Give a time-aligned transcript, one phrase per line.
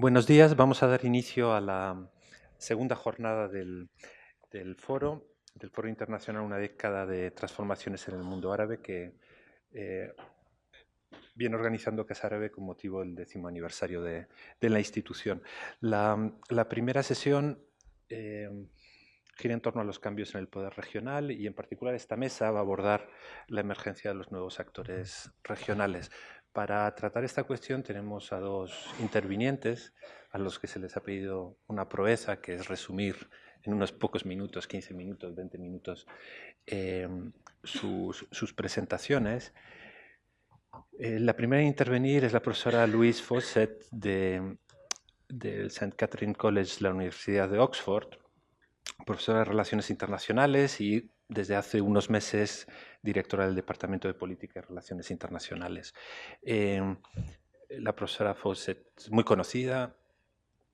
[0.00, 2.08] Buenos días, vamos a dar inicio a la
[2.56, 3.88] segunda jornada del,
[4.76, 9.16] foro, del Foro Internacional Una década de transformaciones en el mundo árabe que
[9.72, 10.14] eh,
[11.34, 14.28] viene organizando Casa Árabe con motivo del décimo aniversario de,
[14.60, 15.42] la institución.
[15.80, 16.30] La,
[16.68, 17.60] primera sesión
[18.08, 18.48] eh,
[19.38, 22.52] gira en torno a los cambios en el poder regional y en particular esta mesa
[22.52, 23.08] va a abordar
[23.46, 26.12] la emergencia de los nuevos actores regionales.
[26.52, 29.92] Para tratar esta cuestión tenemos a dos intervinientes
[30.30, 33.28] a los que se les ha pedido una proeza, que es resumir
[33.62, 36.06] en unos pocos minutos, 15 minutos, 20 minutos,
[36.66, 37.08] eh,
[37.62, 39.52] sus, presentaciones.
[40.98, 44.56] Eh, la primera en intervenir es la profesora Louise Fawcett de,
[45.28, 45.96] del St.
[45.96, 48.08] Catherine College la Universidad de Oxford,
[49.06, 52.66] profesora de Relaciones Internacionales y desde hace unos meses
[53.02, 55.94] directora del Departamento de Política y Relaciones Internacionales.
[56.42, 56.82] Eh,
[57.70, 59.96] la profesora Fawcett muy conocida,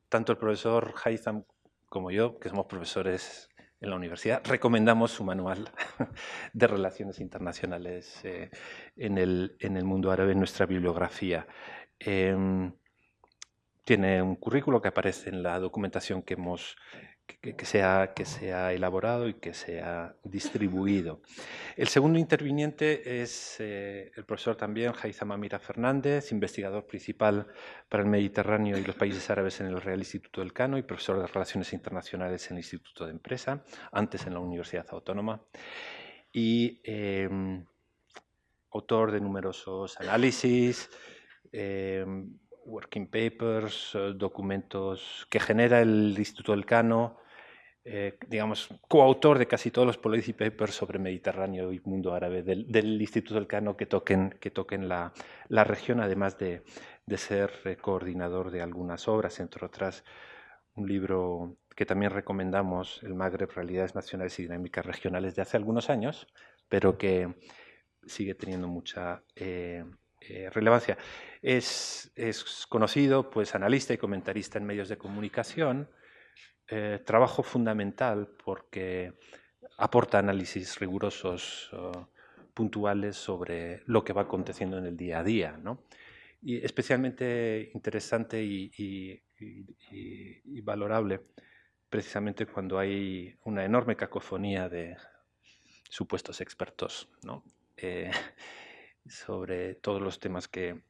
[0.08, 1.44] tanto el profesor Haitham
[1.88, 3.48] como yo, que somos profesores
[3.80, 5.70] en la universidad, recomendamos su manual
[6.52, 8.50] de relaciones internacionales eh,
[8.96, 11.46] en, el, en, el, mundo árabe en nuestra bibliografía.
[11.98, 12.72] Em,
[13.84, 16.76] tiene un currículo que aparece en la documentación que hemos,
[17.26, 21.22] que, se ha, que se ha elaborado y que se ha distribuido.
[21.76, 27.46] El segundo interviniente es eh, el profesor también Haitham Amira Fernández, investigador principal
[27.88, 31.20] para el Mediterráneo y los países árabes en el Real Instituto del Cano y profesor
[31.20, 35.42] de Relaciones Internacionales en el Instituto de Empresa, antes en la Universidad Autónoma,
[36.32, 37.64] y em,
[38.72, 40.90] autor de numerosos análisis,
[41.52, 47.18] em, working papers, eh, documentos que genera el Instituto del Cano,
[47.84, 53.00] eh, digamos, coautor de casi todos los policy papers sobre Mediterráneo y mundo árabe del,
[53.00, 55.12] Instituto del Cano que toquen, que toquen la,
[55.48, 56.62] la región, además de,
[57.06, 60.04] de ser eh, coordinador de algunas obras, entre otras
[60.74, 65.90] un libro que también recomendamos, El Magreb, Realidades Nacionales y Dinámicas Regionales, de hace algunos
[65.90, 66.26] años,
[66.68, 67.34] pero que
[68.06, 69.84] sigue teniendo mucha eh,
[70.52, 70.96] relevancia.
[71.42, 72.10] Es,
[72.68, 75.88] conocido, pues, analista y comentarista en medios de comunicación,
[76.68, 79.12] eh, trabajo fundamental porque
[79.76, 81.70] aporta análisis rigurosos,
[82.54, 85.60] puntuales sobre lo que va aconteciendo en el día a día.
[86.40, 89.20] Y especialmente interesante y,
[90.62, 91.20] valorable
[91.90, 94.96] precisamente cuando hay una enorme cacofonía de
[95.90, 97.08] supuestos expertos.
[97.22, 97.44] ¿no?
[97.76, 98.10] Eh,
[99.06, 100.82] sobre todos los temas que,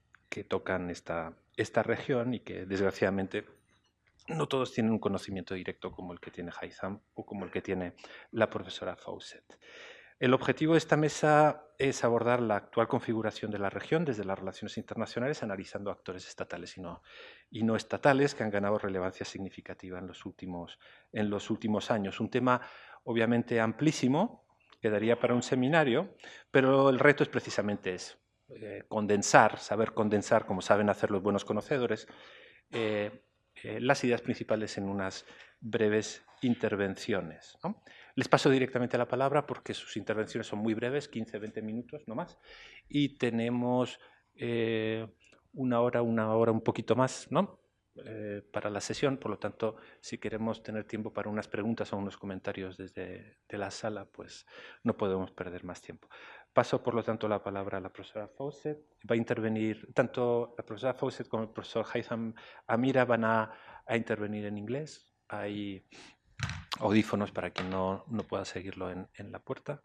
[0.49, 3.45] tocan esta, esta región y que desgraciadamente
[4.27, 7.63] no todos tienen un conocimiento directo como el que tiene Haitham o como el que
[7.63, 7.95] tiene
[8.33, 9.59] la profesora Fawcett.
[10.19, 14.39] El objetivo de esta mesa es abordar la actual configuración de la región desde las
[14.39, 17.03] relaciones internacionales, analizando actores estatales y no,
[17.51, 20.79] y no estatales que han ganado relevancia significativa en los, últimos,
[21.13, 22.21] en los últimos años.
[22.21, 22.61] Un tema
[23.03, 24.44] obviamente amplísimo,
[24.84, 26.15] quedaría para un seminario,
[26.50, 28.19] pero el reto es precisamente eso,
[28.50, 32.06] eh, condensar, saber condensar, como saben hacer los buenos conocedores,
[32.71, 33.23] eh,
[33.62, 35.25] eh, las ideas principales en unas
[35.59, 37.56] breves intervenciones.
[38.15, 42.37] Les paso directamente la palabra porque sus intervenciones son muy breves, 15-20 minutos no más,
[42.87, 43.99] y tenemos
[45.55, 47.64] una hora, una hora un poquito más, ¿no?
[47.97, 51.97] Eh, para la sesión, por lo tanto, si queremos tener tiempo para unas preguntas o
[51.97, 54.47] unos comentarios desde la sala, pues
[54.82, 56.09] no podemos perder más tiempo.
[56.53, 58.78] Paso, por lo tanto, la palabra a la profesora Fawcett.
[59.09, 62.34] Va a intervenir, tanto la profesora Fawcett como el profesor Haitham
[62.66, 63.53] Amira van a,
[63.91, 65.12] intervenir en inglés.
[65.28, 65.87] Hay
[66.81, 69.82] audífonos para quien no, no pueda seguirlo en, en la puerta.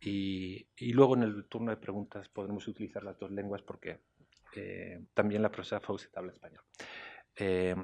[0.00, 4.00] Y, y, luego en el turno de preguntas podremos utilizar las dos lenguas porque
[4.56, 6.64] eh, también la profesora Fawcett habla español.
[7.40, 7.74] Eh,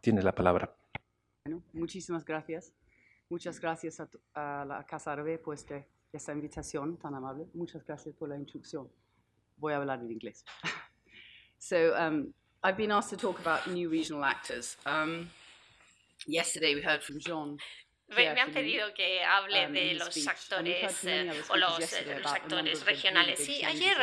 [0.00, 0.76] tiene la palabra.
[1.72, 2.74] Muchísimas gracias.
[3.28, 4.02] Muchas gracias
[4.34, 7.46] a, la Casa por este, esta invitación tan amable.
[7.54, 8.90] Muchas gracias por la introducción.
[9.56, 10.44] Voy a hablar en inglés.
[11.58, 12.32] so, um,
[12.64, 14.76] I've been asked to talk about new regional actors.
[14.84, 15.30] Um,
[16.26, 17.58] yesterday we heard from Jean
[18.10, 23.38] me, han pedido que hable um, de los actores eh, o los, eh, actores regionales.
[23.44, 23.96] Sí, ayer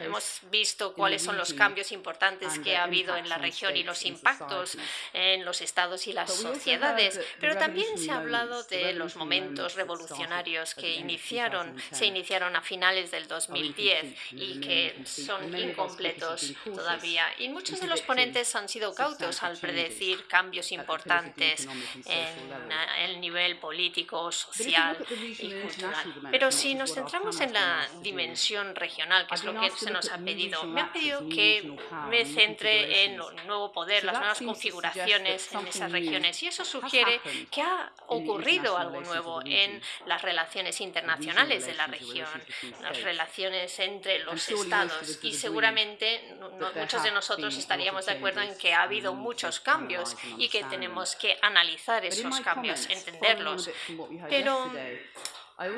[0.00, 4.04] hemos visto cuáles son los cambios importantes que ha habido en la región y los
[4.04, 4.76] impactos
[5.12, 10.74] en los estados y las sociedades, pero también se ha hablado de los momentos revolucionarios
[10.74, 17.26] que iniciaron, se iniciaron a finales del 2010 y que son incompletos todavía.
[17.38, 21.66] Y muchos de los ponentes han sido cautos al predecir cambios importantes
[22.06, 22.72] en
[23.04, 24.96] el nivel nivel político, social
[25.38, 26.14] y cultural.
[26.30, 30.18] Pero si nos centramos en la dimensión regional, que es lo que se nos ha
[30.18, 31.76] pedido, me han pedido que
[32.08, 36.42] me centre en el nuevo poder, las nuevas configuraciones en esas regiones.
[36.42, 37.20] Y eso sugiere
[37.50, 42.28] que ha ocurrido algo nuevo en las relaciones internacionales de la región,
[42.82, 45.18] las relaciones entre los estados.
[45.22, 46.36] Y seguramente
[46.74, 51.16] muchos de nosotros estaríamos de acuerdo en que ha habido muchos cambios y que tenemos
[51.16, 52.88] que analizar esos cambios,
[54.28, 54.72] Pero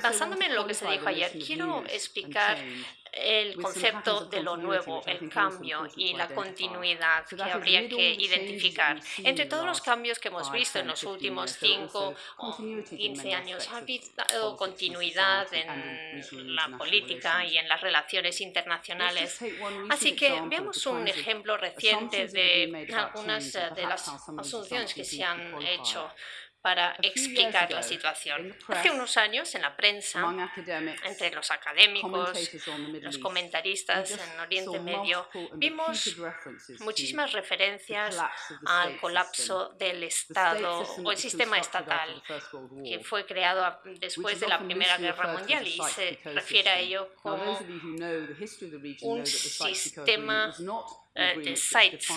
[0.03, 2.59] basándome en lo que se dijo ayer, quiero explicar
[3.13, 9.01] el concepto de lo nuevo, el cambio y la continuidad que habría que identificar.
[9.19, 13.79] Entre todos los cambios que hemos visto en los últimos 5 o 15 años, ha
[13.79, 19.41] habido continuidad en la política y en las relaciones internacionales.
[19.89, 26.11] Así que veamos un ejemplo reciente de algunas de las asunciones que se han hecho
[26.61, 28.55] para explicar la situación.
[28.69, 30.21] Hace unos años, en la prensa,
[31.05, 32.51] entre los académicos,
[33.01, 36.17] los comentaristas en Oriente Medio, vimos
[36.81, 38.19] muchísimas referencias
[38.67, 42.23] al colapso del Estado o el sistema estatal
[42.85, 47.59] que fue creado después de la Primera Guerra Mundial y se refiere a ello como
[49.03, 50.55] un sistema
[51.19, 52.09] de sites.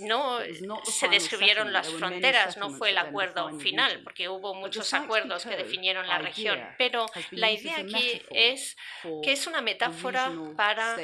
[0.00, 0.40] No
[0.84, 6.06] se describieron las fronteras, no fue el acuerdo final, porque hubo muchos acuerdos que definieron
[6.06, 8.76] la región, pero la idea aquí es
[9.22, 10.96] que es una metáfora para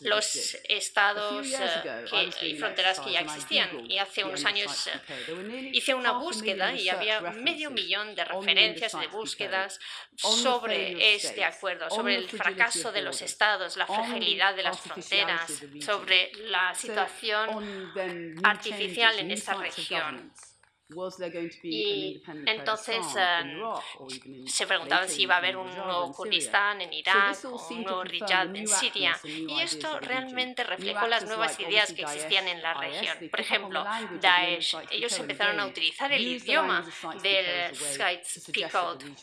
[0.00, 3.90] los estados eh, y fronteras que ya existían.
[3.90, 9.06] Y hace unos años eh, hice una búsqueda y había medio millón de referencias de
[9.08, 9.78] búsquedas
[10.16, 16.30] sobre este acuerdo, sobre el fracaso de los estados, la fragilidad de las fronteras, sobre
[16.44, 17.92] la situación
[18.42, 20.32] artificial en esa región.
[21.64, 23.58] Y entonces eh,
[24.46, 28.54] se preguntaban si iba a haber un nuevo Kurdistán en Irak o un nuevo Riyadh
[28.54, 29.18] en Siria.
[29.24, 33.28] Y esto realmente reflejó las nuevas ideas que existían en la región.
[33.28, 33.84] Por ejemplo,
[34.20, 34.76] Daesh.
[34.92, 36.84] Ellos empezaron a utilizar el idioma
[37.20, 38.22] del Skype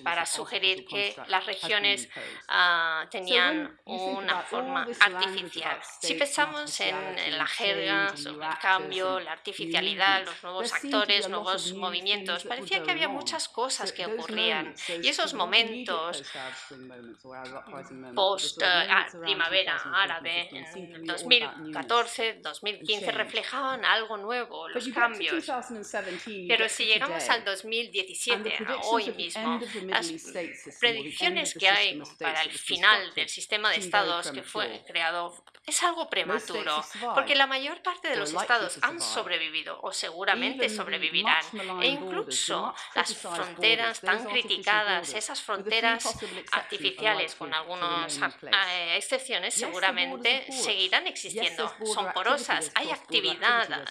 [0.03, 2.09] para sugerir que las regiones
[2.49, 5.79] ah, tenían una forma artificial.
[6.01, 12.43] Si pensamos en la jerga, sobre el cambio, la artificialidad, los nuevos actores, nuevos movimientos.
[12.43, 14.73] Parecía que había muchas cosas que ocurrían.
[15.01, 16.23] y esos momentos
[18.15, 25.45] post ah, primavera árabe en 2014, 2015 reflejaban algo nuevo, los cambios.
[26.47, 30.11] Pero si llegamos al 2017, a hoy mismo, las
[30.79, 36.09] predicciones que hay para el final del sistema de estados que fue creado es algo
[36.09, 36.83] prematuro,
[37.15, 41.42] porque la mayor parte de los estados han sobrevivido o seguramente sobrevivirán
[41.81, 46.17] e incluso las fronteras tan criticadas, esas fronteras
[46.51, 51.71] artificiales, con algunas eh, excepciones, seguramente seguirán existiendo.
[51.93, 53.85] Son porosas, hay actividad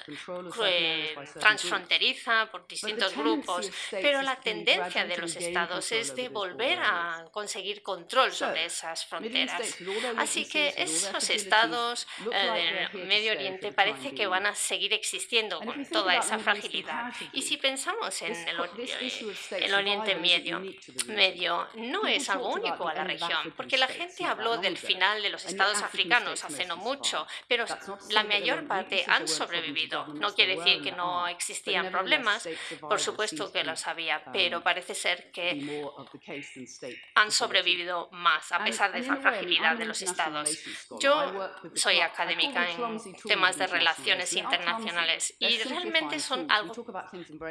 [0.65, 7.27] eh, transfronteriza por distintos grupos, pero la tendencia de los estados es de volver a
[7.31, 9.79] conseguir control sobre esas fronteras.
[10.17, 15.85] Así que esos estados eh, del Medio Oriente parece que van a seguir existiendo con
[15.87, 17.13] toda esa fragilidad.
[17.33, 20.63] Y si pensamos pensamos en el, Oriente Medio,
[21.07, 25.31] Medio, no es algo único a la región, porque la gente habló del final de
[25.31, 27.65] los estados africanos hace no mucho, pero
[28.11, 30.07] la mayor parte han sobrevivido.
[30.15, 32.49] No quiere decir que no existían problemas,
[32.81, 35.85] por supuesto que los había, pero parece ser que
[37.15, 40.51] han sobrevivido más a pesar de esa fragilidad de los estados.
[41.01, 46.75] Yo soy académica en temas de relaciones internacionales y realmente son algo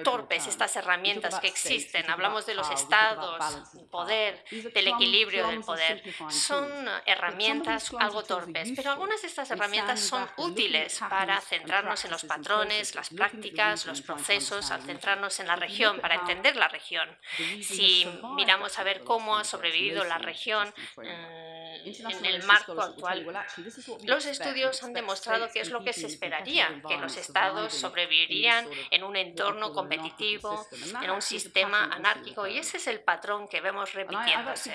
[0.04, 2.10] torpes estas herramientas que existen.
[2.10, 6.04] Hablamos de los estados, poder, del equilibrio del poder.
[6.30, 6.70] Son
[7.06, 12.96] herramientas algo torpes, pero algunas de estas herramientas son útiles para centrarnos en los patrones,
[12.96, 17.10] las prácticas, los procesos, al centrarnos en la región, para entender la región.
[17.62, 20.74] Si miramos a ver cómo ha sobrevivido la región,
[21.84, 23.26] en el marco actual.
[24.04, 29.04] Los estudios han demostrado que es lo que se esperaría, que los estados sobrevivirían en
[29.04, 30.68] un entorno competitivo,
[31.02, 34.74] en un sistema anárquico, y ese es el patrón que vemos repitiéndose.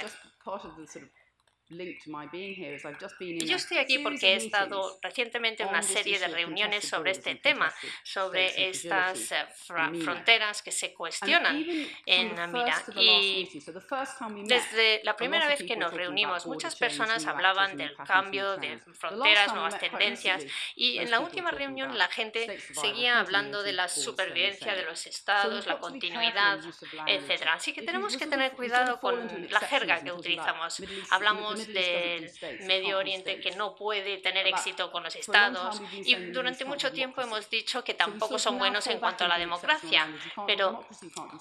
[3.46, 7.74] Yo estoy aquí porque he estado recientemente en una serie de reuniones sobre este tema,
[8.04, 9.46] sobre estas eh,
[10.04, 11.64] fronteras que se cuestionan
[12.06, 12.82] en Namibia.
[12.96, 13.48] Y
[14.44, 19.78] desde la primera vez que nos reunimos, muchas personas hablaban del cambio de fronteras, nuevas
[19.78, 20.44] tendencias,
[20.76, 25.66] y en la última reunión la gente seguía hablando de la supervivencia de los estados,
[25.66, 26.60] la continuidad,
[27.06, 27.48] etc.
[27.52, 30.80] Así que tenemos que tener cuidado con la jerga que utilizamos.
[31.10, 36.92] Hablamos del Medio Oriente que no puede tener éxito con los estados y durante mucho
[36.92, 40.08] tiempo hemos dicho que tampoco son buenos en cuanto a la democracia,
[40.46, 40.84] pero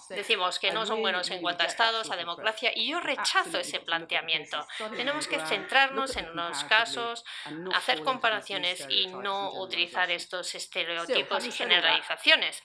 [0.10, 3.80] decimos que no son buenos en cuanto a estados, a democracia y yo rechazo ese
[3.80, 4.66] planteamiento.
[4.96, 7.26] Tenemos que centrarnos en los casos,
[7.74, 12.64] hacer comparaciones y no utilizar estos estereotipos y generalizaciones.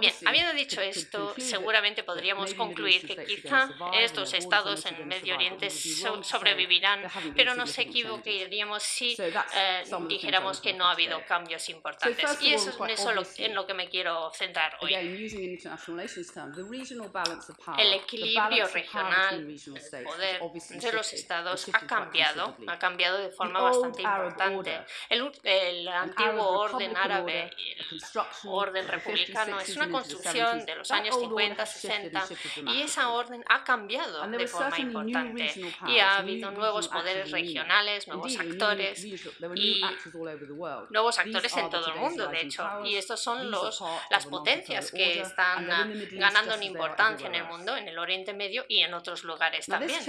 [0.00, 5.70] Bien, habiendo dicho esto, seguramente podríamos concluir que quizá estos estados en el Medio Oriente
[5.70, 7.02] sobrevivirán,
[7.34, 12.42] pero nos equivocaríamos si eh, dijéramos que no ha habido cambios importantes.
[12.42, 14.94] Y eso es eso en lo que me quiero centrar hoy.
[17.78, 24.02] El equilibrio regional, el poder de los estados ha cambiado, ha cambiado de forma bastante
[24.02, 24.80] importante.
[25.08, 27.50] El, el antiguo orden árabe,
[27.90, 28.00] el
[28.44, 32.24] orden republicano, es una construcción de los años 50, 60
[32.68, 35.52] y esa orden ha cambiado de forma importante.
[35.86, 39.82] y ha habido nuevos poderes regionales, nuevos actores y
[40.90, 42.64] nuevos actores en todo el mundo, de hecho.
[42.84, 45.68] Y estos son los, las potencias que están
[46.12, 50.00] ganando en importancia en el mundo, en el Oriente Medio y en otros lugares también.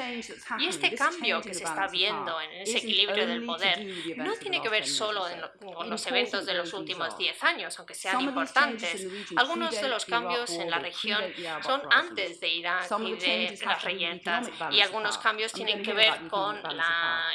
[0.59, 3.85] Y este cambio que se está viendo en ese equilibrio del poder
[4.17, 5.25] no tiene que ver solo
[5.73, 9.07] con los eventos de los últimos 10 años, aunque sean importantes.
[9.35, 11.21] Algunos de los cambios en la región
[11.61, 16.61] son antes de Irak y de las reyentas y algunos cambios tienen que ver con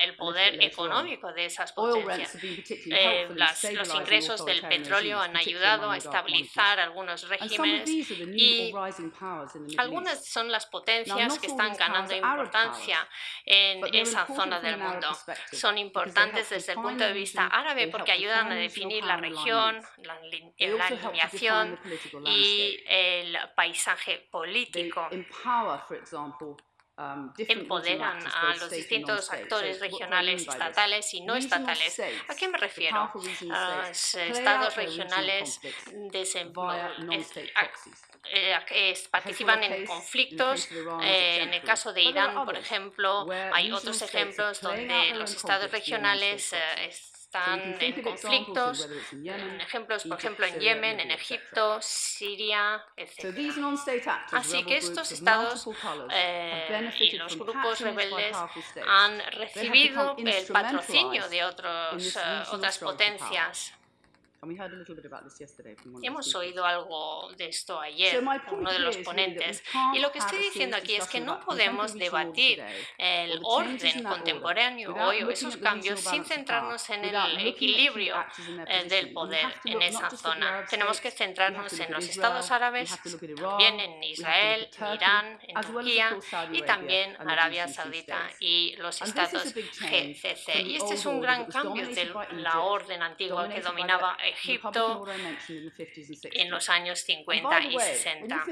[0.03, 2.37] el poder económico de esas potencias.
[2.43, 7.89] Eh, los ingresos del petróleo han ayudado a estabilizar algunos regímenes
[8.35, 8.73] y
[9.77, 13.09] algunas son las potencias que están ganando importancia
[13.45, 15.09] en esa zona del mundo.
[15.53, 20.19] Son importantes desde el punto de vista árabe porque ayudan a definir la región, la,
[20.59, 21.79] la alineación
[22.27, 25.09] y el paisaje político.
[26.99, 32.01] um, empoderan a los distintos actores regionales, estatales y no estatales.
[32.29, 33.11] ¿A qué me refiero?
[33.15, 35.61] Los estados regionales
[38.31, 40.69] eh, participan en conflictos.
[41.03, 46.53] Eh, en el caso de Irán, por ejemplo, hay otros ejemplos donde los estados regionales
[46.53, 46.91] eh,
[47.29, 48.89] están en conflictos,
[49.61, 53.37] ejemplos, por ejemplo, en Yemen, en Egipto, Siria, etc.
[54.33, 55.69] Así que estos estados
[56.11, 58.35] eh, y los grupos rebeldes
[58.87, 63.78] han recibido el patrocinio de otros, eh, otras potencias
[66.03, 69.65] Hemos oído algo de esto ayer, uno de los ponentes,
[69.95, 72.63] y lo que estoy diciendo aquí es que no podemos debatir
[72.97, 78.15] el orden contemporáneo hoy o esos cambios sin centrarnos en el equilibrio
[78.67, 80.65] eh, del poder en esa zona.
[80.71, 82.97] Tenemos que centrarnos en los estados árabes,
[83.37, 86.17] también en Israel, en Irán, en Turquía
[86.53, 90.61] y también Arabia Saudita y los estados GCC.
[90.65, 95.07] Y este es un gran cambio de la orden antigua que dominaba Egipto
[96.33, 98.45] en los años 50 y 60.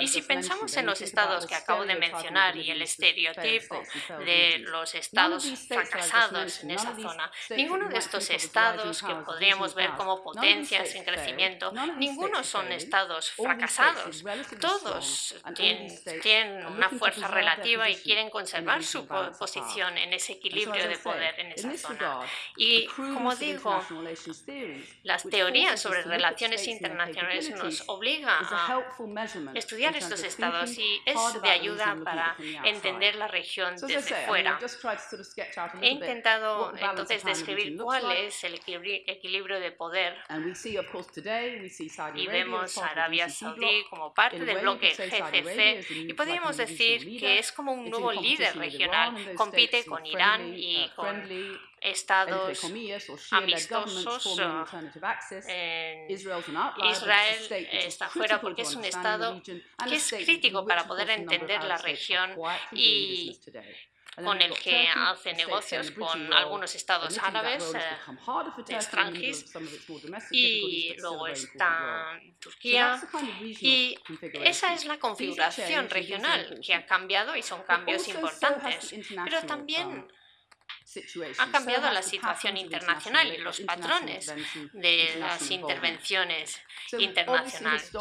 [0.00, 3.82] Y si pensamos en los estados que acabo de mencionar y el estereotipo
[4.24, 10.22] de los estados fracasados en esa zona, ninguno de estos estados que podríamos ver como
[10.22, 14.24] potencias en crecimiento, ninguno son estados fracasados.
[14.60, 21.38] Todos tienen, una fuerza relativa y quieren conservar su posición en ese equilibrio de poder
[21.40, 22.20] en esa zona.
[22.56, 23.80] Y como digo,
[25.04, 28.82] las teorías sobre relaciones internacionales nos obliga a
[29.54, 34.58] estudiar estos estados y es de ayuda para entender la región desde fuera.
[35.82, 40.16] He intentado entonces describir cuál es el equilibrio de poder.
[42.14, 47.52] Y vemos a Arabia Saudí como parte del bloque GCC y podríamos decir que es
[47.52, 51.22] como un nuevo líder regional, compite con Irán y con
[51.84, 52.64] estados
[53.30, 54.40] amistosos.
[56.90, 62.30] Israel está fuera porque es un estado que es crítico para poder entender la región
[62.72, 63.38] y
[64.16, 67.72] con el que hace negocios con algunos estados árabes
[68.68, 69.44] extranjeros
[70.30, 73.00] y luego está Turquía
[73.60, 73.98] y
[74.44, 80.06] esa es la configuración regional que ha cambiado y son cambios importantes pero también
[81.38, 84.32] ha cambiado la situación internacional y los patrones
[84.72, 86.60] de las intervenciones
[86.98, 87.92] internacionales.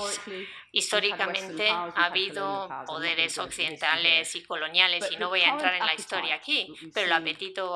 [0.72, 6.36] Históricamente ha habido poderes occidentales y coloniales, y no voy a entrar en la historia
[6.36, 7.76] aquí, pero el apetito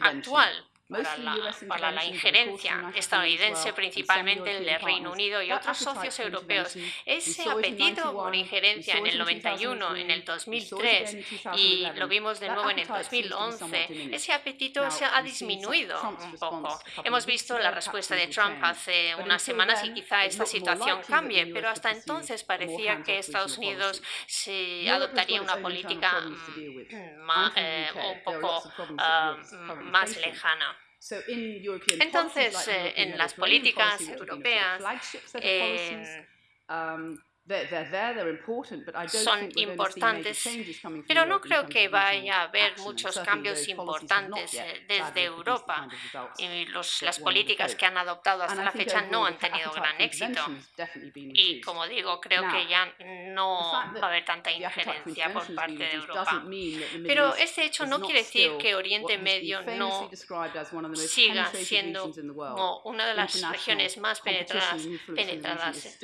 [0.00, 6.76] actual para la, injerencia estadounidense, principalmente el del Reino Unido y otros socios europeos.
[7.04, 11.16] Ese apetito por injerencia en el 91, en el 2003
[11.56, 16.80] y lo vimos de nuevo en el 2011, ese apetito se ha disminuido un poco.
[17.04, 21.68] Hemos visto la respuesta de Trump hace unas semanas y quizá esta situación cambie, pero
[21.68, 28.62] hasta entonces parecía que Estados Unidos se adoptaría una política mm, eh, un poco
[29.82, 30.77] más lejana.
[32.00, 34.82] Entonces, eh, en las políticas europeas,
[39.08, 40.48] son importantes,
[41.06, 45.88] pero no creo que vaya a haber muchos cambios importantes eh, desde Europa.
[46.38, 50.42] Y las políticas que han adoptado hasta la fecha no han tenido gran éxito.
[51.14, 52.92] Y como digo, creo que ya
[53.32, 56.44] no va a haber tanta injerencia por parte de Europa.
[57.06, 60.10] Pero este hecho no quiere decir que Oriente Medio no
[60.94, 62.12] siga siendo
[62.84, 65.98] una de las regiones más penetradas, penetradas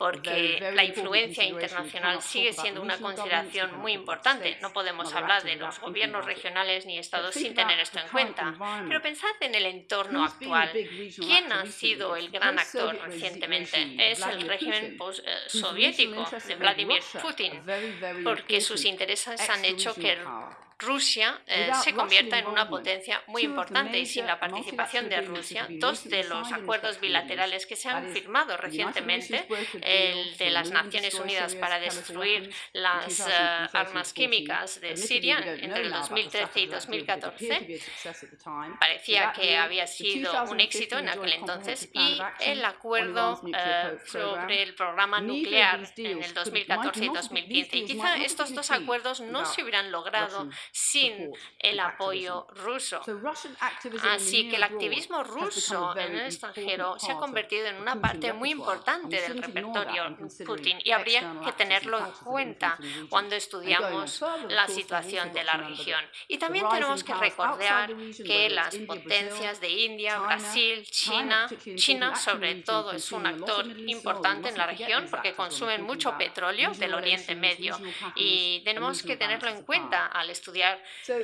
[0.00, 4.56] porque la influencia internacional sigue siendo una consideración muy importante.
[4.62, 8.54] No podemos hablar de los gobiernos regionales ni estados sin tener esto en cuenta.
[8.88, 10.70] Pero pensad en el entorno actual.
[10.72, 14.10] ¿Quién ha sido el gran actor recientemente?
[14.10, 17.62] Es el régimen eh, soviético de Vladimir Putin,
[18.24, 20.16] porque sus intereses han hecho que
[20.80, 25.66] Rusia eh, se convierta en una potencia muy importante y sin la participación de Rusia,
[25.68, 29.46] dos de los acuerdos bilaterales que se han firmado recientemente,
[29.82, 33.32] el de las Naciones Unidas para destruir las eh,
[33.72, 37.80] armas químicas de Siria entre el 2013 y 2014,
[38.78, 44.74] parecía que había sido un éxito en aquel entonces, y el acuerdo eh, sobre el
[44.74, 47.76] programa nuclear en el 2014 y 2015.
[47.76, 53.00] Y quizá estos dos acuerdos no se hubieran logrado sin el apoyo ruso.
[54.10, 58.50] Así que el activismo ruso en el extranjero se ha convertido en una parte muy
[58.50, 65.44] importante del repertorio Putin y habría que tenerlo en cuenta cuando estudiamos la situación de
[65.44, 66.04] la región.
[66.28, 72.92] Y también tenemos que recordar que las potencias de India, Brasil, China, China sobre todo
[72.92, 77.78] es un actor importante en la región porque consumen mucho petróleo del Oriente Medio
[78.14, 80.59] y tenemos que tenerlo en cuenta al estudiar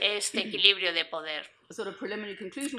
[0.00, 1.55] este equilibrio de poder.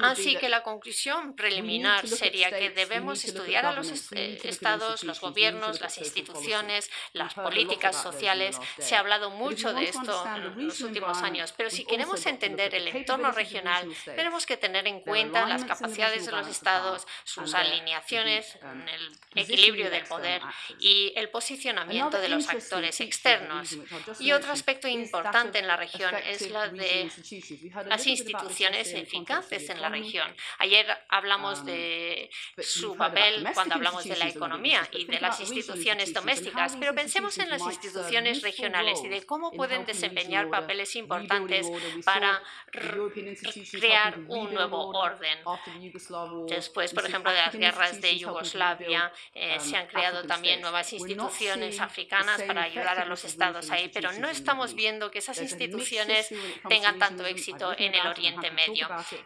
[0.00, 5.98] Así que la conclusión preliminar sería que debemos estudiar a los estados, los gobiernos, las
[5.98, 8.58] instituciones, las políticas sociales.
[8.78, 12.88] Se ha hablado mucho de esto en los últimos años, pero si queremos entender el
[12.88, 18.88] entorno regional, tenemos que tener en cuenta las capacidades de los estados, sus alineaciones, um,
[18.88, 20.40] el equilibrio del poder
[20.80, 23.76] y el posicionamiento de los actores externos.
[24.18, 27.10] Y otro aspecto importante en la región es la de
[27.86, 30.34] las instituciones eficaces en la región.
[30.58, 36.76] Ayer hablamos de su papel cuando hablamos de la economía y de las instituciones domésticas,
[36.76, 41.66] pero pensemos en las instituciones regionales y de cómo pueden desempeñar papeles importantes
[42.04, 42.42] para
[43.70, 45.38] crear un nuevo orden.
[46.48, 51.80] Después, por ejemplo, de las guerras de Yugoslavia, eh, se han creado también nuevas instituciones
[51.80, 56.28] africanas para ayudar a los estados ahí, pero no estamos viendo que esas instituciones
[56.68, 58.67] tengan tanto éxito en el Oriente Medio.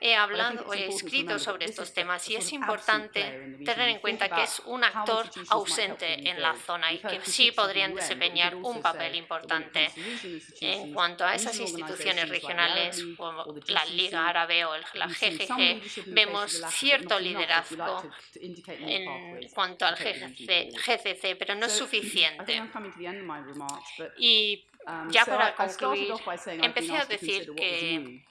[0.01, 4.63] He hablado, he escrito sobre estos temas y es importante tener en cuenta que es
[4.67, 9.91] un actor ausente en la zona y que sí podrían desempeñar un papel importante.
[10.61, 17.19] En cuanto a esas instituciones regionales como la Liga Árabe o la GCG, vemos cierto
[17.19, 18.03] liderazgo
[18.35, 22.63] en cuanto al GCC, pero no es suficiente.
[24.19, 24.65] Y
[25.11, 26.13] ya para concluir,
[26.63, 28.25] empecé a decir que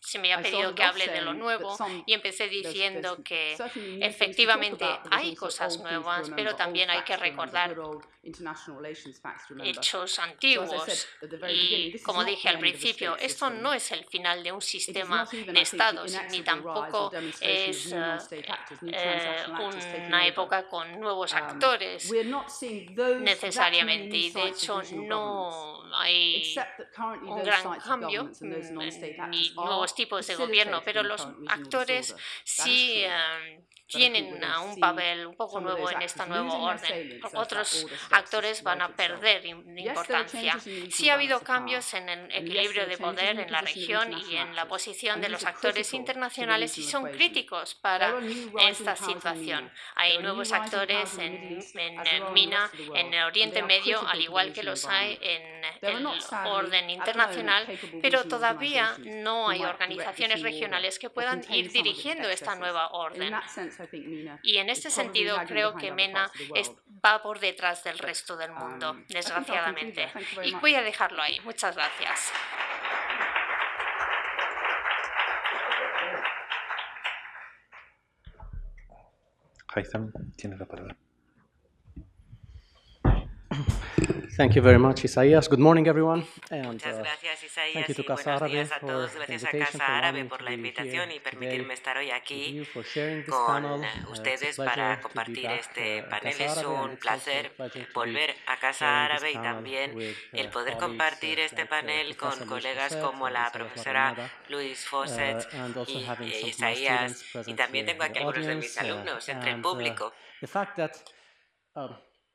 [0.00, 3.56] se me ha pedido que hable de lo nuevo y empecé diciendo que
[4.00, 7.76] efectivamente hay cosas nuevas, pero también hay que recordar
[9.64, 11.08] hechos antiguos.
[11.50, 16.16] Y como dije al principio, esto no es el final de un sistema de estados,
[16.30, 18.18] ni tampoco es eh,
[18.82, 19.44] eh,
[20.06, 22.10] una época con nuevos um, actores
[23.20, 24.16] necesariamente.
[24.16, 26.54] Y de hecho no hay
[27.22, 28.30] un gran cambio,
[29.28, 33.04] ni nuevos tipos de gobierno, pero los actores sí
[33.88, 37.20] tienen un papel un poco nuevo en este nuevo orden.
[37.34, 40.58] Otros actores van a perder importancia.
[40.90, 44.68] Sí ha habido cambios en el equilibrio de poder en la región y en la
[44.68, 48.14] posición de los actores internacionales y son críticos para
[48.68, 49.70] esta situación.
[49.94, 55.18] Hay nuevos actores en, en Mina, en el Oriente Medio, al igual que los hay
[55.22, 56.06] en el
[56.46, 57.66] orden internacional,
[58.02, 63.34] pero todavía no hay organizaciones regionales que puedan ir dirigiendo esta nueva orden.
[64.42, 66.30] Y en este sentido creo que MENA
[67.04, 70.08] va por detrás del resto del mundo, um, desgraciadamente.
[70.44, 71.38] Y voy a dejarlo ahí.
[71.40, 72.32] Muchas gracias.
[79.74, 80.96] Haitham tiene la palabra.
[84.36, 85.48] Thank you very much, Isaías.
[85.48, 86.24] Good morning, everyone.
[86.50, 89.12] Muchas uh, gracias, Isaías, y buenos días a todos.
[89.14, 92.64] Gracias a Casa Árabe por la invitación y permitirme estar hoy aquí
[93.28, 96.40] con uh, ustedes para compartir este panel.
[96.40, 97.50] Es un placer
[97.92, 100.00] volver a Casa Árabe y también uh,
[100.32, 104.14] el poder compartir este panel con colegas como la profesora
[104.48, 105.48] Luis Fawcett
[105.88, 107.24] y Isaías.
[107.46, 110.12] Y también tengo aquí algunos de mis alumnos entre el público.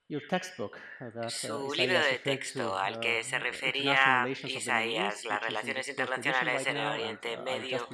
[0.09, 6.77] Uh, Su libro de texto al que uh, se refería Isaías, las relaciones internacionales en
[6.77, 7.87] el Oriente Medio,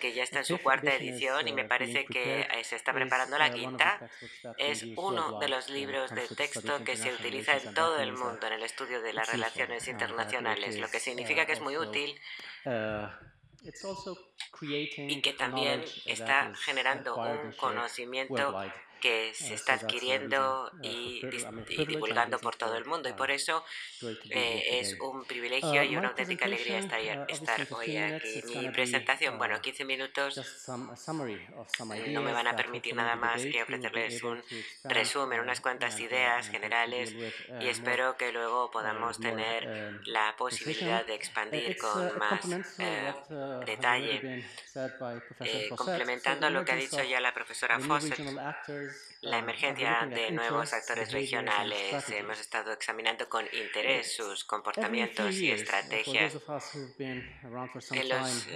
[0.00, 3.36] que ya está en su cuarta edición y me parece que eh, se está preparando
[3.38, 4.08] la quinta,
[4.56, 8.52] es uno de los libros de texto que se utiliza en todo el mundo en
[8.52, 12.18] el estudio de las relaciones uh, internacionales, lo que significa que es muy útil
[14.96, 18.54] y que también está generando un conocimiento
[19.00, 21.22] que se está adquiriendo y,
[21.86, 23.08] divulgando por todo el mundo.
[23.08, 23.64] Y por eso
[24.30, 28.42] eh, es un privilegio y una auténtica alegría estar, estar hoy aquí.
[28.56, 34.42] Mi presentación, bueno, 15 minutos no me van a permitir nada más que ofrecerles un
[34.84, 37.14] resumen, unas cuantas ideas generales
[37.60, 42.40] y espero que luego podamos tener la posibilidad de expandir con más
[42.78, 43.14] eh,
[43.66, 44.44] detalle.
[45.40, 48.18] Eh, complementando lo que ha dicho ya la profesora Fawcett,
[49.20, 52.08] la emergencia de nuevos actores regionales.
[52.10, 56.36] Hemos estado examinando con interés sus comportamientos y estrategias.
[57.90, 58.46] En los,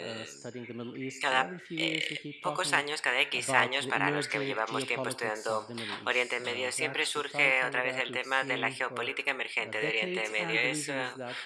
[1.21, 1.51] cada
[2.43, 5.67] pocos años, cada X años, para los que llevamos tiempo estudiando
[6.05, 10.61] Oriente Medio, siempre surge otra vez el tema de la geopolítica emergente de Oriente Medio.
[10.61, 10.91] Es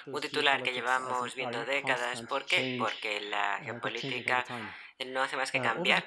[0.07, 2.23] un titular que llevamos viendo décadas.
[2.23, 2.77] ¿Por qué?
[2.79, 4.45] Porque la geopolítica
[5.05, 6.05] no hace más que uh, cambiar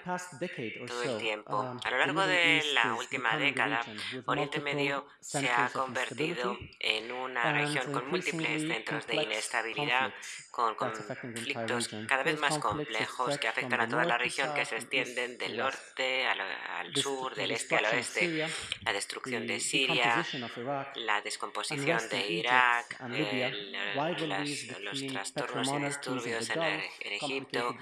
[0.88, 1.60] todo el tiempo.
[1.60, 3.82] Um, a lo largo de la última década,
[4.25, 10.13] Oriente Medio se ha convertido en una región con múltiples centros de inestabilidad,
[10.60, 15.38] con conflictos cada vez más complejos que afectan a toda la región, que se extienden
[15.38, 18.48] del norte al, sur, del este al oeste,
[18.82, 20.26] la destrucción de Siria,
[20.95, 23.00] la descomposición de Irak,
[24.82, 27.78] los trastornos y disturbios en, en Egipto,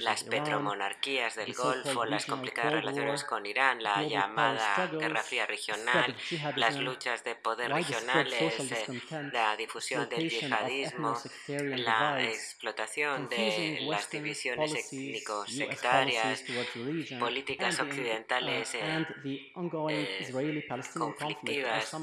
[0.00, 0.26] las
[0.60, 6.14] monarquías del Golfo, las complicadas relaciones con Irán, la llamada Guerra Fría regional,
[6.56, 14.74] las luchas de poder regionales, eh, la difusión del yihadismo, la explotación de las divisiones
[14.74, 16.44] étnico-sectarias,
[17.18, 19.52] políticas occidentales eh, eh,
[20.94, 21.94] conflictivas.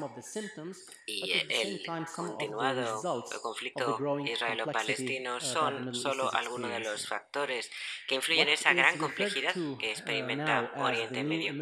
[1.06, 1.84] y el
[2.16, 3.02] continuado
[3.42, 7.70] conflicto israelo-palestino son solo algunos de los factores
[8.08, 11.54] que influyen en esa gran complejidad que uh, experimenta Oriente Medio.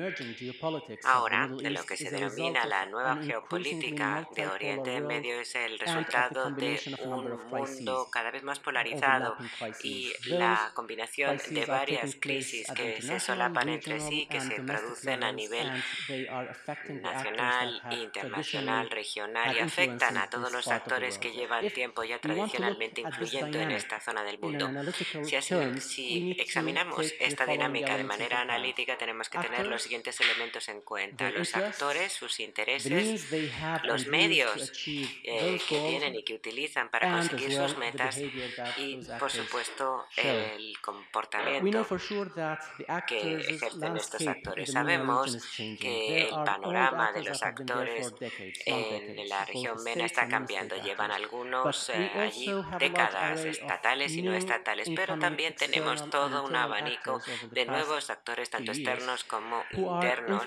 [1.03, 6.51] Ahora, de lo que se denomina la nueva geopolítica de Oriente Medio es el resultado
[6.51, 9.37] de un mundo cada vez más polarizado
[9.83, 15.31] y la combinación de varias crisis que se solapan entre sí, que se producen a
[15.31, 15.71] nivel
[17.01, 23.59] nacional, internacional, regional y afectan a todos los actores que llevan tiempo ya tradicionalmente influyendo
[23.59, 24.69] en esta zona del mundo.
[25.79, 31.29] Si, examinamos esta dinámica de manera analítica, tenemos que tener los siguientes elementos en cuenta.
[31.31, 33.27] Los actores, sus intereses,
[33.83, 34.71] los medios
[35.23, 38.19] eh, que tienen y que utilizan para conseguir sus metas
[38.77, 41.85] y, por supuesto, el comportamiento
[43.07, 44.71] que ejercen estos actores.
[44.71, 48.13] Sabemos que el panorama de los actores
[48.65, 50.75] en la región MENA está cambiando.
[50.77, 57.21] Llevan algunos eh, allí décadas estatales y no estatales, pero también tenemos todo un abanico
[57.51, 60.45] de nuevos actores, tanto externos como internos,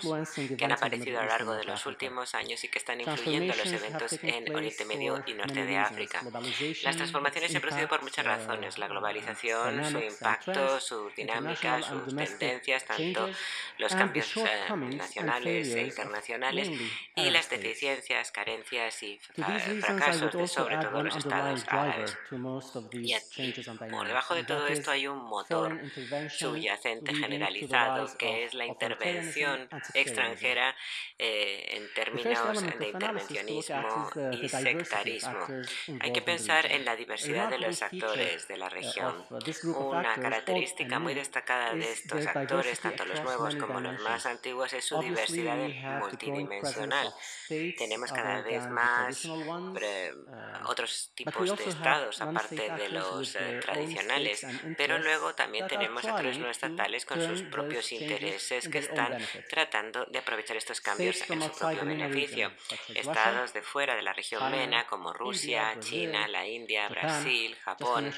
[0.56, 3.72] que han aparecido a lo largo de los últimos años y que están influyendo los
[3.72, 6.22] eventos en Oriente Medio y Norte de África.
[6.82, 8.78] Las transformaciones se han producido por muchas razones.
[8.78, 13.30] La globalización, su impacto, sus dinámicas, sus tendencias, tanto
[13.78, 14.44] los cambios eh,
[14.96, 16.70] nacionales e internacionales
[17.14, 22.16] y las deficiencias, carencias y fracasos de sobre todo los estados árabes.
[22.92, 23.52] Y
[23.90, 25.80] por debajo de todo esto hay un motor
[26.28, 30.74] subyacente generalizado que es la intervención extranjera
[31.18, 35.46] eh, en términos de intervencionismo y sectarismo.
[36.00, 39.25] Hay que pensar en la diversidad de los actores de la región.
[39.77, 44.85] Una característica muy destacada de estos actores, tanto los nuevos como los más antiguos, es
[44.85, 45.57] su diversidad
[46.01, 47.12] multidimensional.
[47.49, 49.27] Tenemos cada vez más
[50.66, 54.46] otros tipos de estados, aparte de los eh, tradicionales,
[54.77, 59.18] pero luego también tenemos actores no estatales con sus propios intereses que están
[59.49, 62.53] tratando de aprovechar estos cambios en su propio beneficio.
[62.94, 68.12] Estados de fuera de la región MENA, como Rusia, China, la India, Brasil, Japón,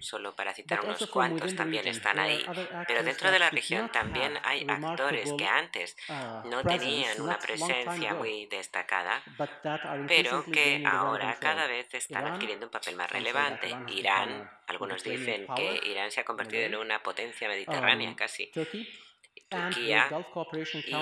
[0.00, 2.44] solo para citar unos cuantos, también están ahí.
[2.86, 8.14] Pero dentro de la región también hay actores que antes uh, no tenían una presencia
[8.14, 9.22] muy destacada,
[10.08, 13.74] pero que ahora cada vez están adquiriendo un papel más relevante.
[13.88, 18.50] Irán, algunos dicen que Irán se ha convertido en una potencia mediterránea um, casi.
[19.52, 20.08] Turquía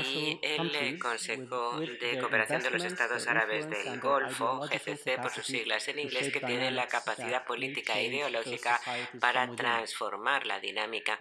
[0.04, 5.86] y el Consejo de Cooperación de los Estados Árabes del Golfo, GCC por sus siglas
[5.88, 8.80] en inglés, que tiene la capacidad política e ideológica
[9.20, 11.18] para transformar la dinámica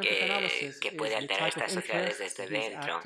[0.00, 3.00] que, que puede alterar estas sociedades desde dentro.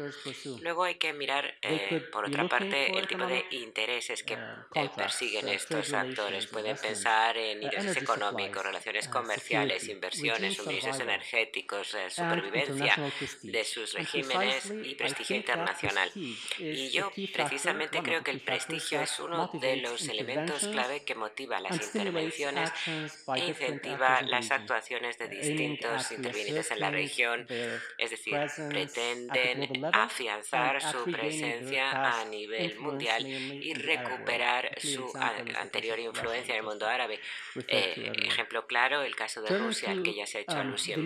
[0.61, 4.39] Luego hay que mirar, eh, por otra parte, el tipo de intereses que uh,
[4.75, 6.47] eh, persiguen estos actores.
[6.47, 12.97] Pueden pensar en uh, intereses económicos, relaciones uh, comerciales, inversiones, suministros energéticos, eh, supervivencia
[13.55, 16.11] de sus regímenes y prestigio internacional.
[16.59, 21.61] Y yo precisamente creo que el prestigio es uno de los elementos clave que motiva
[21.61, 27.47] las intervenciones e incentiva las actuaciones de distintos intervinientes en la región,
[27.99, 28.35] es decir,
[28.69, 35.13] pretenden afianzar su presencia a nivel mundial y recuperar su
[35.61, 37.21] anterior influencia en el mundo árabe.
[37.69, 41.01] Eh, ejemplo claro, el caso de Rusia, al que ya se ha hecho um, alusión.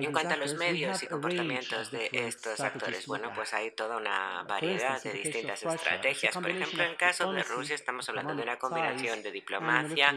[0.00, 3.06] En cuanto a los medios, y comportamientos de estos actores?
[3.06, 6.34] Bueno, pues hay toda una variedad de distintas estrategias.
[6.34, 10.14] Por ejemplo, en el caso de Rusia estamos hablando de una combinación de diplomacia,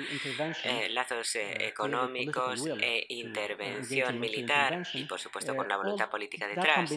[0.64, 6.10] eh, lazos eh, uh, económicos e intervención militar y, por supuesto, con una uh, voluntad
[6.10, 6.92] política detrás.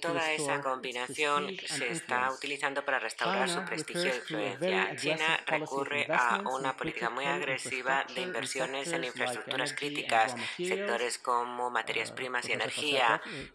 [0.00, 4.96] Toda esa combinación se está utilizando para restaurar su prestigio e influencia.
[4.96, 12.12] China recurre a una política muy agresiva de inversiones en infraestructuras críticas, sectores como materias
[12.12, 12.67] primas y energía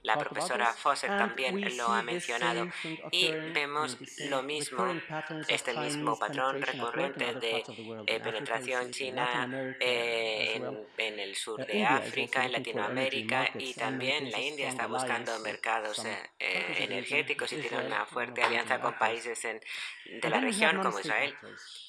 [0.04, 2.68] la profesora Fawcett también lo ha mencionado.
[3.12, 3.98] Y vemos
[4.30, 4.86] lo mismo,
[5.48, 7.64] este mismo patrón recurrente de
[8.08, 10.62] eh, penetración china eh,
[10.98, 16.04] en, el sur uh, de África, en Latinoamérica y también la India está buscando mercados
[16.06, 21.36] eh, energéticos y tiene una fuerte alianza con países de la región como Israel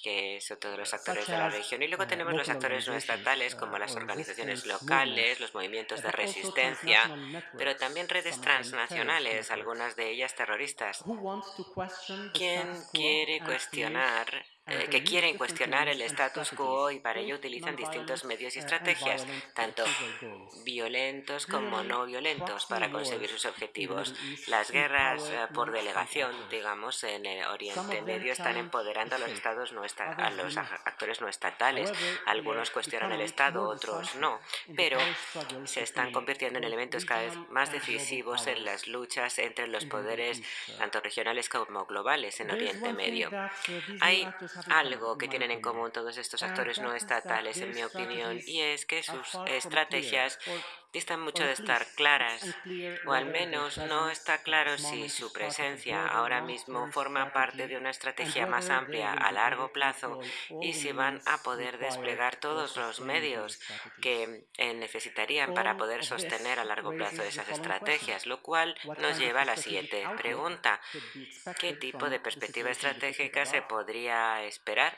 [0.05, 1.83] que son todos los actores de la región.
[1.83, 7.14] Y luego tenemos los actores no estatales, como las organizaciones locales, los movimientos de resistencia,
[7.57, 11.05] pero también redes transnacionales, algunas de ellas terroristas.
[12.33, 18.25] ¿Quién quiere cuestionar eh, que quieren cuestionar el status quo y para ello utilizan distintos
[18.25, 19.85] medios y estrategias, tanto
[20.65, 24.15] violentos como no violentos, para conseguir sus objetivos.
[24.47, 29.73] Las guerras eh, por delegación, digamos, en el Oriente Medio están empoderando a los estados
[29.73, 31.93] no a los actores no estatales.
[32.25, 34.41] Algunos cuestionan el Estado, otros no,
[34.75, 34.99] pero
[35.65, 40.43] se están convirtiendo en elementos cada vez más decisivos en las luchas entre los poderes
[40.79, 43.31] tanto regionales como globales en Oriente Medio.
[44.01, 44.27] Hay
[44.71, 48.87] algo que tienen en común todos estos actores no estatales, en mi opinión, y es
[48.87, 50.39] que sus estrategias
[50.95, 52.41] distan mucho de estar claras,
[53.05, 57.91] o al menos no está claro si su presencia ahora mismo forma parte de una
[57.91, 60.21] estrategia más amplia a largo plazo
[60.63, 63.61] y si van a poder desplegar todos los medios
[64.01, 69.43] que eh, necesitarían para poder sostener a largo plazo esas estrategias, lo cual nos lleva
[69.43, 70.81] a la siguiente pregunta.
[71.59, 74.97] ¿Qué tipo de perspectiva estratégica se podría esperar?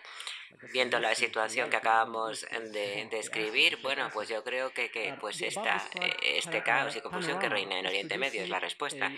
[0.72, 5.82] Viendo la situación que acabamos de describir, bueno, pues yo creo que, que pues esta
[6.00, 8.42] eh, este caos y confusión que reina en Oriente Medio?
[8.42, 9.10] Es la respuesta.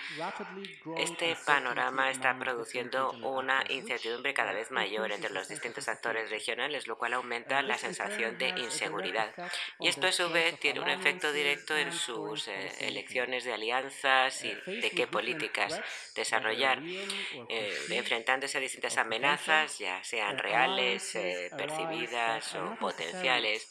[0.97, 6.99] Este panorama está produciendo una incertidumbre cada vez mayor entre los distintos actores regionales, lo
[6.99, 9.33] cual aumenta la sensación de inseguridad.
[9.81, 14.45] Y esto a su vez tiene un efecto directo en sus eh, elecciones de alianzas
[14.45, 15.81] y de qué políticas
[16.15, 21.15] desarrollar, eh, enfrentándose a distintas amenazas, ya sean reales,
[21.57, 23.71] percibidas o potenciales.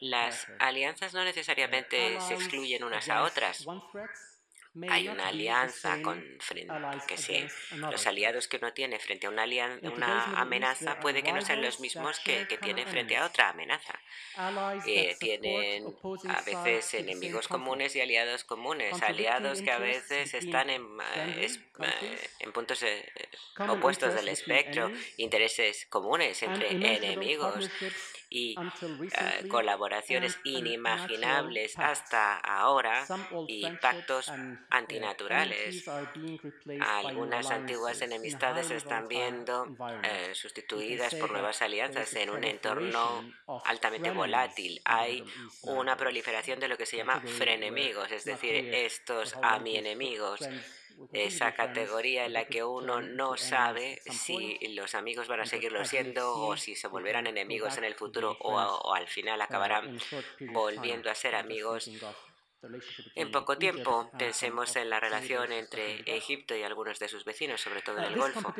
[0.00, 3.66] Las alianzas no necesariamente se excluyen unas a otras.
[4.88, 6.22] Hay una alianza con
[7.06, 9.44] que sí, los aliados que uno tiene frente a una,
[9.82, 13.98] una amenaza puede que no sean los mismos que, que tiene frente a otra amenaza.
[14.86, 15.84] Eh, tienen
[16.28, 20.82] a veces enemigos comunes y aliados comunes, aliados que a veces están en,
[21.16, 21.48] eh,
[21.80, 22.84] eh, en puntos
[23.68, 27.70] opuestos del espectro, intereses comunes entre enemigos
[28.30, 33.06] y eh, colaboraciones uh, inimaginables hasta ahora
[33.46, 34.30] y pactos
[34.70, 35.88] antinaturales.
[36.80, 39.66] Algunas antiguas enemistades se están viendo
[40.02, 43.32] eh, sustituidas por nuevas alianzas en un entorno
[43.64, 44.80] altamente volátil.
[44.84, 45.24] Hay
[45.62, 50.40] una proliferación de lo que se llama frenemigos, es decir, estos a mi enemigos
[51.12, 56.34] esa categoría en la que uno no sabe si los amigos van a seguirlo siendo
[56.34, 59.98] o si se volverán enemigos en el futuro o, al final acabarán
[60.52, 61.90] volviendo a ser amigos
[63.14, 67.82] en poco tiempo, pensemos en la relación entre Egipto y algunos de sus vecinos, sobre
[67.82, 68.52] todo en el Golfo.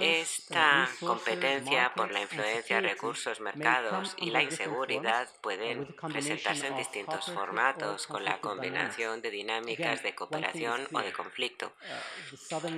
[0.00, 8.06] Esta competencia por la influencia, recursos, mercados y la inseguridad pueden presentarse en distintos formatos
[8.06, 11.72] con la combinación de dinámicas de cooperación o de conflicto.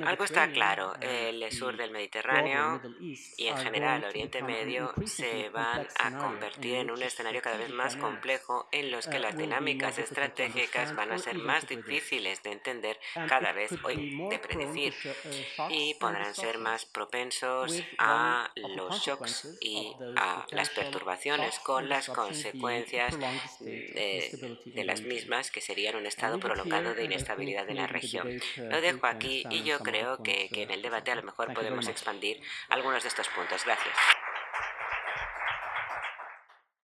[0.04, 6.18] Algo está claro, el sur del Mediterráneo y en general Oriente Medio se van a
[6.18, 11.12] convertir en un escenario cada vez más complejo en los que las dinámicas estratégicas van
[11.12, 14.94] a ser más difíciles de entender cada vez hoy, de predecir,
[15.70, 23.16] y podrán ser más propensos a los shocks y a las perturbaciones con las consecuencias
[23.60, 28.40] de, las mismas que serían un estado prolongado de inestabilidad en la región.
[28.56, 31.86] Lo dejo aquí y yo creo que, que en el debate a lo mejor podemos
[31.88, 33.64] expandir algunos de estos puntos.
[33.64, 33.96] Gracias.